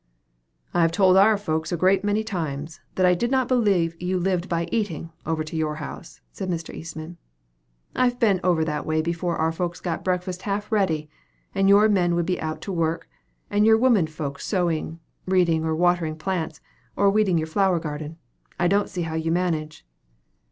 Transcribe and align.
"I 0.73 0.81
have 0.81 0.91
told 0.91 1.15
our 1.15 1.37
folks 1.37 1.71
a 1.71 1.77
great 1.77 2.03
many 2.03 2.23
times, 2.23 2.79
that 2.95 3.05
I 3.05 3.13
did 3.13 3.29
not 3.29 3.47
believe 3.47 3.91
that 3.91 4.01
you 4.01 4.17
lived 4.17 4.49
by 4.49 4.67
eating, 4.71 5.11
over 5.27 5.43
to 5.43 5.55
your 5.55 5.75
house," 5.75 6.21
said 6.31 6.49
Mr. 6.49 6.73
Eastman. 6.73 7.17
"I 7.95 8.05
have 8.05 8.19
been 8.19 8.39
over 8.43 8.65
that 8.65 8.83
way 8.87 9.03
before 9.03 9.37
our 9.37 9.51
folks 9.51 9.79
got 9.79 10.03
breakfast 10.03 10.41
half 10.41 10.71
ready; 10.71 11.07
and 11.53 11.69
your 11.69 11.87
men 11.87 12.15
would 12.15 12.25
be 12.25 12.41
out 12.41 12.61
to 12.61 12.71
work, 12.71 13.07
and 13.51 13.63
you 13.63 13.77
women 13.77 14.07
folks 14.07 14.43
sewing, 14.43 14.99
reading, 15.27 15.63
or 15.63 15.75
watering 15.75 16.15
plants, 16.15 16.61
or 16.95 17.11
weeding 17.11 17.37
your 17.37 17.45
flower 17.45 17.79
garden. 17.79 18.17
I 18.59 18.67
don't 18.67 18.89
see 18.89 19.03
how 19.03 19.13
you 19.13 19.31
manage." 19.31 19.85